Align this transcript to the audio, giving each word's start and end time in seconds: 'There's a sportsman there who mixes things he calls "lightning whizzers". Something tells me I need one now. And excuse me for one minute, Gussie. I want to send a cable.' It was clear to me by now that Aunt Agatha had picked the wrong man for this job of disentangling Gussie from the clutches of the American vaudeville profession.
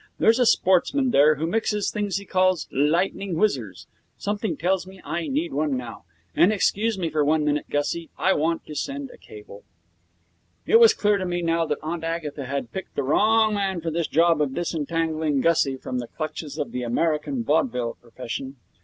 'There's 0.17 0.39
a 0.39 0.47
sportsman 0.47 1.11
there 1.11 1.35
who 1.35 1.45
mixes 1.45 1.91
things 1.91 2.17
he 2.17 2.25
calls 2.25 2.67
"lightning 2.71 3.35
whizzers". 3.35 3.85
Something 4.17 4.57
tells 4.57 4.87
me 4.87 4.99
I 5.05 5.27
need 5.27 5.53
one 5.53 5.77
now. 5.77 6.05
And 6.35 6.51
excuse 6.51 6.97
me 6.97 7.11
for 7.11 7.23
one 7.23 7.45
minute, 7.45 7.69
Gussie. 7.69 8.09
I 8.17 8.33
want 8.33 8.65
to 8.65 8.73
send 8.73 9.11
a 9.11 9.17
cable.' 9.19 9.61
It 10.65 10.79
was 10.79 10.95
clear 10.95 11.17
to 11.19 11.25
me 11.27 11.43
by 11.43 11.51
now 11.51 11.65
that 11.67 11.77
Aunt 11.83 12.03
Agatha 12.03 12.45
had 12.45 12.71
picked 12.71 12.95
the 12.95 13.03
wrong 13.03 13.53
man 13.53 13.79
for 13.79 13.91
this 13.91 14.07
job 14.07 14.41
of 14.41 14.55
disentangling 14.55 15.39
Gussie 15.39 15.77
from 15.77 15.99
the 15.99 16.07
clutches 16.07 16.57
of 16.57 16.71
the 16.71 16.81
American 16.81 17.43
vaudeville 17.43 17.97
profession. 18.01 18.55